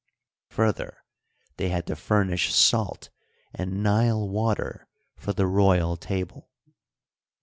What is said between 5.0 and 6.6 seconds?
for the royal table.